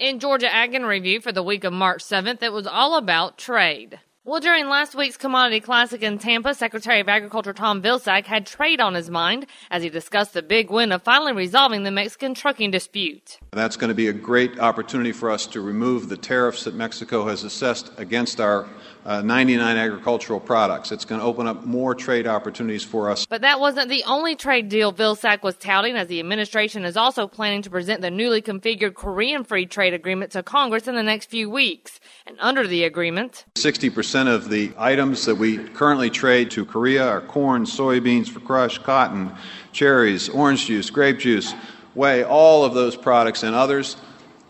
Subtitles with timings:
[0.00, 3.38] In Georgia Ag in Review for the week of March 7th, it was all about
[3.38, 4.00] trade.
[4.26, 8.80] Well, during last week's Commodity Classic in Tampa, Secretary of Agriculture Tom Vilsack had trade
[8.80, 12.70] on his mind as he discussed the big win of finally resolving the Mexican trucking
[12.70, 13.38] dispute.
[13.50, 17.26] That's going to be a great opportunity for us to remove the tariffs that Mexico
[17.26, 18.66] has assessed against our
[19.04, 20.90] uh, 99 agricultural products.
[20.90, 23.26] It's going to open up more trade opportunities for us.
[23.26, 27.26] But that wasn't the only trade deal Vilsack was touting, as the administration is also
[27.26, 31.28] planning to present the newly configured Korean Free Trade Agreement to Congress in the next
[31.28, 32.00] few weeks.
[32.26, 37.22] And under the agreement, 60% of the items that we currently trade to Korea are
[37.22, 39.32] corn, soybeans for crush, cotton,
[39.72, 41.54] cherries, orange juice, grape juice,
[41.94, 43.96] whey, all of those products and others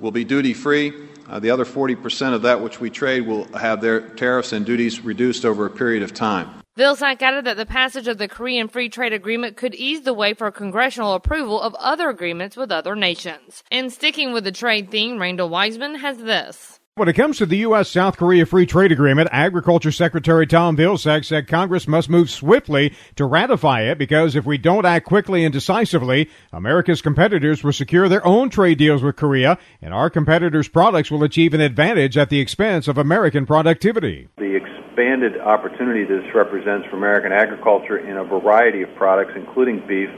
[0.00, 0.92] will be duty free.
[1.28, 5.00] Uh, the other 40% of that which we trade will have their tariffs and duties
[5.04, 6.50] reduced over a period of time.
[6.76, 10.34] Vilsack added that the passage of the Korean Free Trade Agreement could ease the way
[10.34, 13.62] for congressional approval of other agreements with other nations.
[13.70, 16.80] And sticking with the trade theme, Randall Wiseman has this.
[16.96, 17.90] When it comes to the U.S.
[17.90, 23.24] South Korea Free Trade Agreement, Agriculture Secretary Tom Vilsack said Congress must move swiftly to
[23.24, 28.24] ratify it because if we don't act quickly and decisively, America's competitors will secure their
[28.24, 32.38] own trade deals with Korea and our competitors' products will achieve an advantage at the
[32.38, 34.28] expense of American productivity.
[34.36, 40.10] The expanded opportunity this represents for American agriculture in a variety of products, including beef,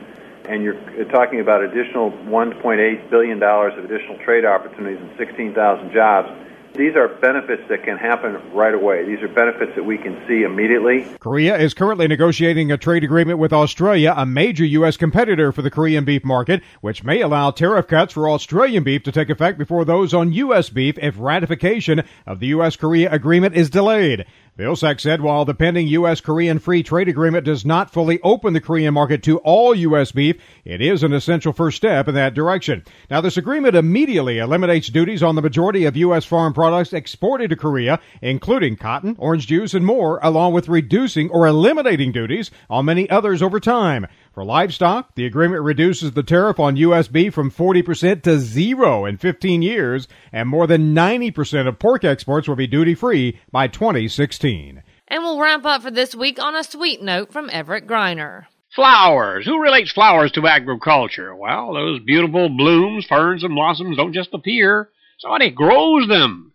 [0.45, 0.77] and you're
[1.11, 6.29] talking about additional $1.8 billion of additional trade opportunities and 16,000 jobs
[6.77, 9.05] these are benefits that can happen right away.
[9.05, 11.07] These are benefits that we can see immediately.
[11.21, 14.97] Korea is currently negotiating a trade agreement with Australia, a major U.S.
[14.97, 19.13] competitor for the Korean beef market, which may allow tariff cuts for Australian beef to
[19.13, 20.69] take effect before those on U.S.
[20.69, 22.77] beef if ratification of the U.S.
[22.77, 24.27] Korea agreement is delayed.
[24.59, 26.23] Vilsack said while the pending U.S.
[26.23, 30.13] Korean Free Trade Agreement does not fully open the Korean market to all U.S.
[30.13, 32.83] beef, it is an essential first step in that direction.
[33.11, 36.25] Now, this agreement immediately eliminates duties on the majority of U.S.
[36.25, 41.47] farm products exported to Korea, including cotton, orange juice, and more, along with reducing or
[41.47, 44.07] eliminating duties on many others over time.
[44.33, 47.09] For livestock, the agreement reduces the tariff on U.S.
[47.09, 52.49] beef from 40% to zero in 15 years, and more than 90% of pork exports
[52.49, 54.83] will be duty free by 2016.
[55.09, 58.47] And we'll wrap up for this week on a sweet note from Everett Griner.
[58.75, 59.47] Flowers.
[59.47, 61.35] Who relates flowers to agriculture?
[61.35, 64.91] Well, those beautiful blooms, ferns, and blossoms don't just appear.
[65.19, 66.53] Somebody grows them.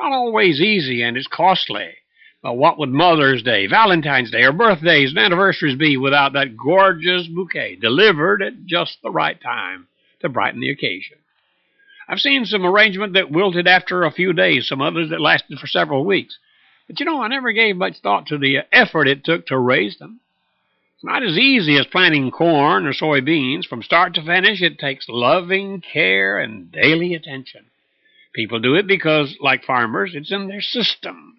[0.00, 1.90] Not always easy, and it's costly.
[2.42, 7.26] But what would Mother's Day, Valentine's Day, or birthdays and anniversaries be without that gorgeous
[7.26, 9.88] bouquet delivered at just the right time
[10.20, 11.18] to brighten the occasion?
[12.08, 15.66] I've seen some arrangement that wilted after a few days, some others that lasted for
[15.66, 16.38] several weeks.
[16.86, 19.98] But you know, I never gave much thought to the effort it took to raise
[19.98, 20.20] them.
[20.94, 23.66] It's not as easy as planting corn or soybeans.
[23.66, 27.66] From start to finish, it takes loving care and daily attention.
[28.34, 31.38] People do it because, like farmers, it's in their system.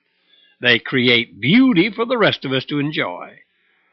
[0.62, 3.40] They create beauty for the rest of us to enjoy.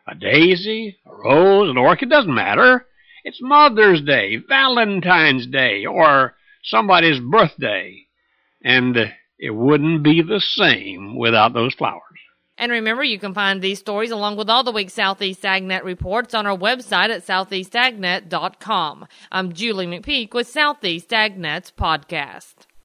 [0.06, 2.86] A daisy, a rose, an orchid, doesn't matter.
[3.24, 8.06] It's Mother's Day, Valentine's Day, or somebody's birthday.
[8.62, 8.96] And
[9.38, 12.02] it wouldn't be the same without those flowers.
[12.56, 16.34] And remember, you can find these stories along with all the week's Southeast AgNet reports
[16.34, 19.06] on our website at southeastagnet.com.
[19.30, 22.67] I'm Julie McPeak with Southeast AgNet's podcast.